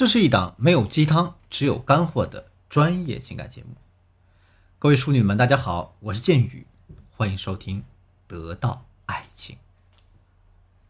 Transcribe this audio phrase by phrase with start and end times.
[0.00, 3.76] 这是一档没有鸡汤，只有干货的专业情感节目。
[4.78, 6.66] 各位淑女们，大家好，我是剑宇，
[7.10, 7.80] 欢迎收听
[8.26, 9.56] 《得到爱情》。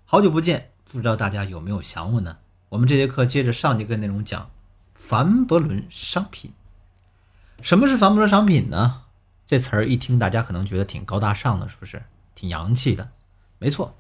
[0.05, 2.39] 好久不见，不知道大家有没有想我呢？
[2.69, 4.49] 我们这节课接着上节课内容讲
[4.95, 6.53] 凡伯伦商品。
[7.63, 9.03] 什么是凡伯伦商品呢？
[9.45, 12.01] 这词儿一听，大家可能觉得挺高大上的，是不是？
[12.37, 13.11] 挺洋气的。
[13.59, 13.99] 没错，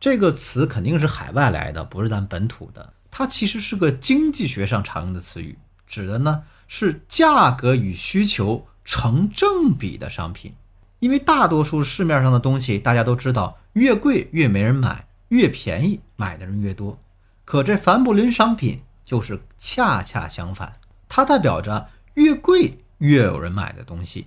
[0.00, 2.94] 这个词肯定是海外来的，不是咱本土的。
[3.10, 10.54] 它其实是个经济学上常用的词语，指的呢是价格与需求成正比的商品。
[11.00, 16.98] 因为大多数市面上的东西，大家都知道，越贵越没人买，越便宜买的人越多。
[17.44, 20.74] 可这凡布林商品就是恰恰相反，
[21.08, 24.26] 它代表着越贵越有人买的东西。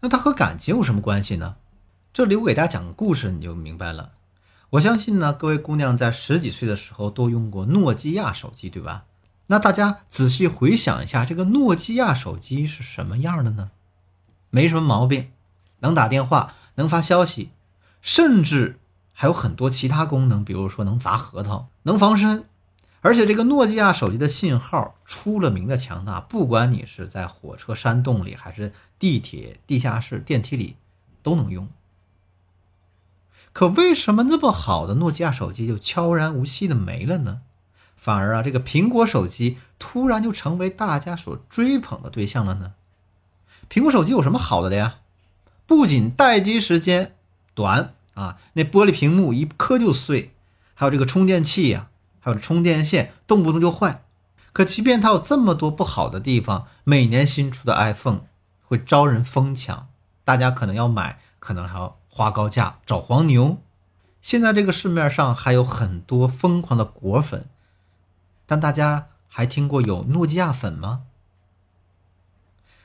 [0.00, 1.56] 那它和感情有什么关系呢？
[2.12, 4.12] 这里我给大家讲个故事，你就明白了。
[4.74, 9.04] 我相信呢，各位姑娘在十几岁的时候都用过诺基亚手机，对吧？
[9.46, 13.70] 那大家仔细回想一下，这个诺基亚手机是什么样的呢？
[14.50, 15.30] 没什么毛病，
[15.78, 17.50] 能打电话，能发消息，
[18.00, 18.80] 甚至
[19.12, 22.44] 还有很多其他功能，比如说能砸核桃，能防身。
[23.00, 30.74] 而且这个诺基亚手机的信号出了名的强大，不管你是在火车山洞里，还是地铁地下室电梯里，
[31.22, 31.68] 都能用。
[33.54, 37.40] 可为什么那么好的诺基亚手机就悄然无息的没了呢？
[37.96, 42.72] 反而啊，这个苹果手机突然就成为大家所追捧的对象了呢？
[43.70, 44.96] 苹果手机有什么好的的呀？
[45.66, 47.14] 不仅待机时间
[47.54, 50.34] 短啊，那玻璃屏幕一磕就碎，
[50.74, 51.86] 还有这个充电器呀，
[52.18, 54.02] 还有充电线动不动就坏。
[54.52, 58.22] 可即便它有这么多不好的地方，每年新出的 iPhone
[58.64, 59.86] 会招人疯抢，
[60.24, 61.96] 大家可能要买，可能还要。
[62.16, 63.58] 花高价找黄牛，
[64.22, 67.46] 现在这个市面上还有很多疯狂的果粉，
[68.46, 71.06] 但大家还听过有诺基亚粉吗？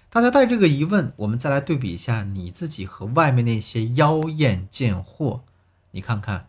[0.10, 5.44] 大家带这个疑问，我们再来对比一下你自己和外面那些妖艳贱货，
[5.92, 6.48] 你看看，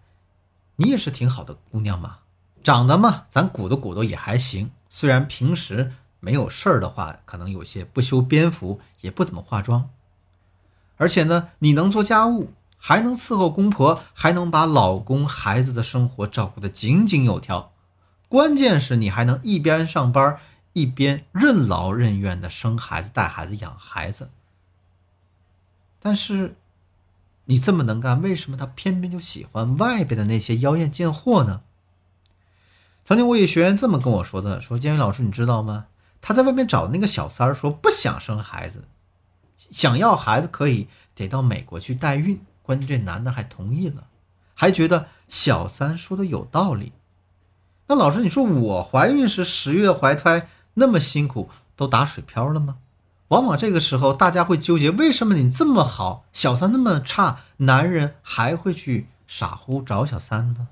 [0.76, 2.20] 你也是挺好的姑娘嘛，
[2.64, 9.90] 长得嘛，咱鼓捣鼓捣也还行，虽然平时没有事儿的话，可能有些不修边幅，也不怎么化妆，
[10.96, 12.54] 而且呢，你能做家务。
[12.82, 17.72] 还能伺候公婆，还能把老公、孩子的生活照顾得井井有条。
[18.26, 20.38] 关键是你还能一边上班，
[20.72, 24.30] 一边任劳任怨的生孩子、带孩子、养孩子。
[26.00, 26.56] 但是，
[27.44, 31.60] 你这么能干，为什么他偏偏就喜欢外边的那些妖艳贱货呢？
[33.04, 35.86] 曾经我有学员这么跟我说的：“说建宇老师，你知道吗？
[36.22, 38.84] 他在外面找的那个小三儿，说不想生孩子，
[39.56, 44.06] 想要孩子可以得到美国去代孕。”关键这男的还同意了，
[44.54, 46.92] 还觉得小三说的有道理。
[47.88, 52.78] 那老师，你说我怀孕时十月怀胎那么辛苦，都打水漂了吗？
[53.26, 60.68] 往往这个时候，大家会纠结：为什么你这么好，小三那么差，男人还会去傻乎找小三呢？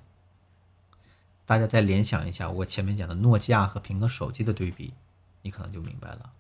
[1.45, 4.95] 大家再联想一下我前面讲的诺基亚和苹果手机的对比，
[5.43, 6.31] 你可能就明白了。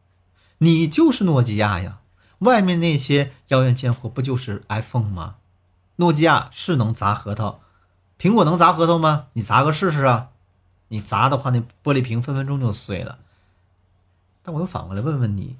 [0.58, 1.98] 你就是诺基亚呀，
[2.38, 5.34] 外面那些妖艳贱货不就是 iPhone 吗？
[6.00, 7.60] 诺基亚是能砸核桃，
[8.20, 9.26] 苹果能砸核桃吗？
[9.32, 10.30] 你砸个试试啊！
[10.86, 13.18] 你砸的话，那玻璃瓶分分钟就碎了。
[14.44, 15.56] 但我又反过来问问你，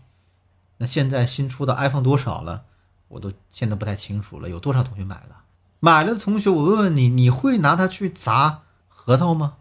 [0.77, 2.63] 那现在新出的 iPhone 多少了？
[3.09, 4.49] 我都现在不太清楚了。
[4.49, 5.43] 有多少同学买了？
[5.81, 9.57] 买了的同学，我问问你，你会拿它去砸核桃吗？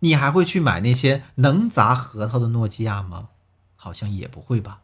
[0.00, 3.30] 你还会去买那些能砸核桃的诺基亚吗？
[3.76, 4.80] 好像也不会吧。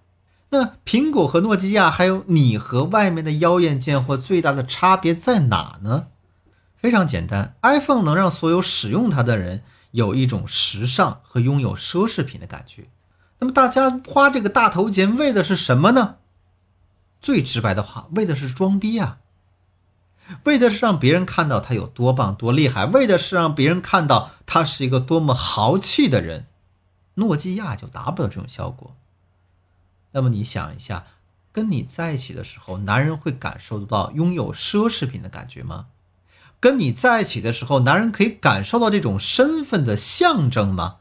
[0.54, 6.06] 那苹果和诺基亚，还有你和外面的妖艳贱货，最大的差别在哪呢？
[6.76, 12.88] 非常简单，iPhone 能让所有使用它的人有一种时尚和拥有奢侈品的感觉。
[13.41, 16.19] 那么大家花这个大头钱为的是什么呢？
[17.21, 19.19] 最直白的话，为的是装逼啊！
[20.44, 26.47] 为的是让别人看到他有多棒多厉害，为的是让别人看到他是一个多么豪气的人。
[27.15, 28.95] 诺基亚就达不到这种效果。
[30.15, 31.05] 那么你想一下，
[31.51, 35.89] 跟你在一起的时候，男人会感受得到拥有奢侈品的感觉吗？
[36.61, 40.99] 跟你在一起的时候，男人可以感受到这种身份的象征吗？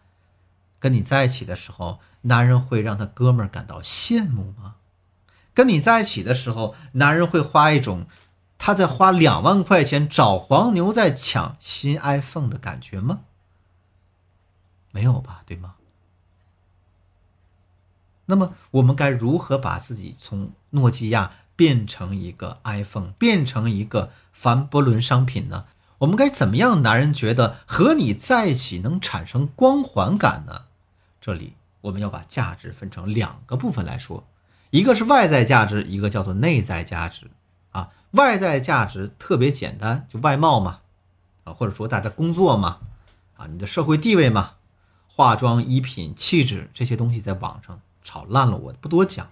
[0.80, 4.76] 跟你在一起的时候，男人会让他哥们儿感到羡慕吗？
[5.54, 8.08] 跟你在一起的时候，男人会花一种
[8.58, 13.22] 他在花两万块钱找黄牛在抢新 iPhone 的感觉吗？
[14.92, 15.76] 没有吧，对吗？
[18.26, 25.66] 那么我们该如何把自己从诺基亚变成一个 iPhone，变成一个凡伯伦商品呢？
[26.00, 30.64] 我们该怎么样，男人觉得和你在一起能产生光环感呢？
[31.22, 34.26] 这里我们要把价值分成两个部分来说，
[34.70, 37.30] 一个是外在价值，一个叫做内在价值。
[37.72, 40.82] 啊，外在价值特别简单，就外貌嘛，
[41.44, 42.78] 啊，或者说大家工作嘛，
[43.36, 44.52] 啊，你的社会地位嘛，
[45.08, 49.30] 化妆、衣品、气质这些东西，在网上炒烂了，我不多讲。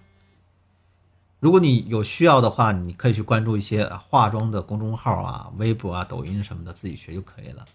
[1.40, 7.66] 如果你有需要的话，你可以去关注一些化妆的公众号啊、微博啊、抖音什么的，自己学就可以了。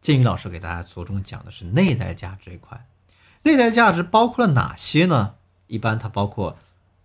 [0.00, 2.86] 建宇老师给大家着重讲的是内在价值这一块。
[3.42, 5.34] 内在价值包括了哪些呢？
[5.68, 6.58] 一般它包括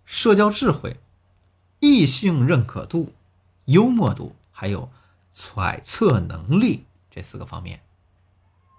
[0.04, 0.96] 社交智慧、
[1.78, 3.12] 异性认可度、
[3.66, 4.90] 幽默度，还有
[5.32, 7.80] 揣测能力这四个方面。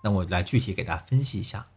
[0.03, 1.67] 那我来具体给大家分析一下。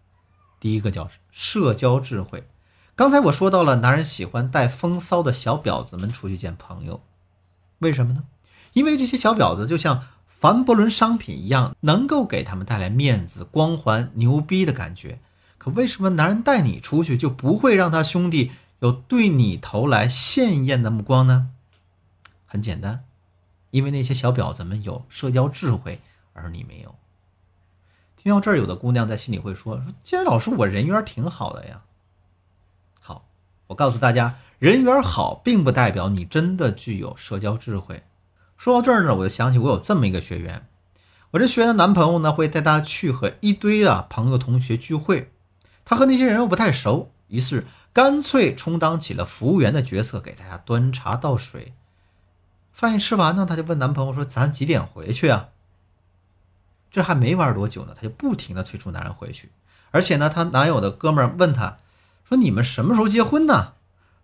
[0.61, 2.47] 第一个叫社交智慧。
[2.95, 7.03] 刚才我说到了，男人喜欢带风骚的小婊子们出去见朋友，
[7.79, 8.25] 为什么呢？
[8.75, 15.19] 因为这些小婊子就像凡伯伦商品一样，能够给他们带来面子、光环、牛逼的感觉。
[15.57, 21.51] 可为什么男人带你出去就不会让他兄弟有对你投来艳艳的目光呢？
[22.47, 23.05] 很简单，
[23.71, 26.01] 因为那些小婊子们有社交智慧，
[26.33, 26.95] 而你没有。
[28.23, 31.81] 听到这儿，有的姑娘在心里会说：“说既然老师，我人缘挺好的呀。”
[33.01, 33.25] 好
[33.67, 38.03] 我告诉大家，人缘好并不代表你真的具有社交智慧。
[38.59, 40.67] 说到这儿呢，我就想起我有这么一个学员，
[41.31, 45.33] 我这学员的男朋友呢会带她去和一堆的朋友同学聚会，
[45.87, 51.73] 他和那些人又不太熟，于是干脆充当起了服务员的角色，给大家端茶倒水。
[52.71, 55.49] 饭一吃完呢，他就问男朋友说：“咱几点回去啊？”
[56.91, 59.51] 这还没玩多久呢，他就不停的催促男人回去，
[59.91, 61.79] 而且呢，她男友的哥们儿问他。
[62.29, 63.73] 说你们什么时候结婚呢？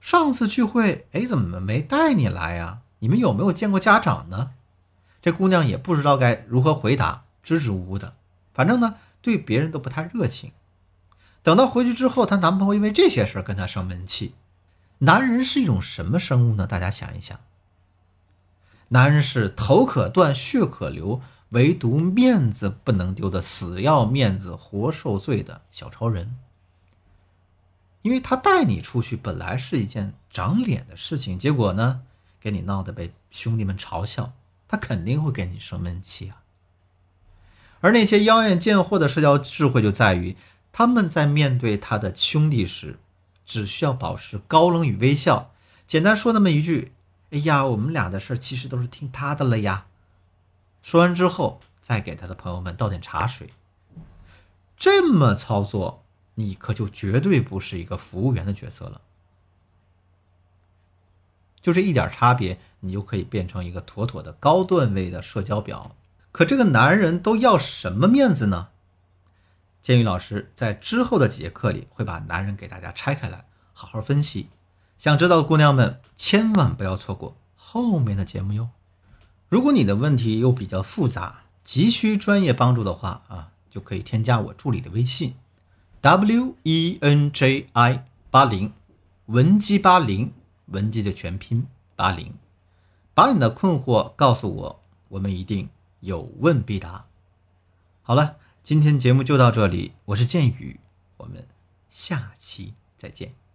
[0.01, 2.79] 上次聚会，哎，怎么没带你来呀？
[3.01, 4.51] 你们有没有见过家长呢？
[5.21, 8.15] 这姑娘也不知道该如何回答，支支吾吾的，
[8.55, 10.53] 反正呢，对别人都不太热情。
[11.43, 14.35] 等到回去之后，她男朋友因为这些事儿跟她生闷气。
[14.99, 16.67] 男人是一种什么生物呢？
[16.67, 17.41] 大家想一想，
[18.89, 21.21] 男人是头可断，血可流，
[21.51, 26.37] 唯独面子不能丢的死要面子活受罪的小超人。
[28.03, 32.03] 因为他带你出去本来是一件长脸的事情，结果呢，
[32.41, 34.33] 给你闹得被兄弟们嘲笑，
[34.69, 36.43] 他肯定会给你生闷气啊。
[37.81, 40.37] 而那些妖艳贱货的社交智慧就在于，
[40.73, 42.99] 他们在面对他的兄弟时，
[43.45, 45.53] 只需要保持高冷与微笑，
[45.87, 46.93] 简单说那么一句
[47.31, 49.86] ：“哎呀，我们俩的事其实都是听他的了呀。”
[50.87, 53.51] 说完之后，再给他的朋友们倒点茶水。
[54.77, 56.05] 这么操作。
[56.39, 59.01] 你可就绝对不是一个服务员的角色了，
[61.63, 65.97] 就这一点差别，你就可以变成一个妥妥的高段位的社交表。
[66.31, 68.69] 可这个男人都要什么面子呢？
[69.81, 74.51] 建宇老师在之后的几节课里会把男人给大家拆开来，好好分析。
[74.99, 78.69] 想知道的姑娘们千万不要错过后面的节目哟。
[79.49, 85.35] 如果你的问题又比较复杂，急需专业帮助的话啊，就可以添加我助理的微信。
[86.01, 88.73] W E N J I 八零，
[89.27, 90.33] 文姬八零，
[90.67, 92.35] 文姬的全拼八零，
[93.15, 95.69] 把你的困惑告诉我，我们一定
[96.01, 97.07] 有问必答。
[98.03, 100.81] 好了，今天节目就到这里，我是剑宇，
[101.17, 101.47] 我们
[101.89, 103.46] 下期再见。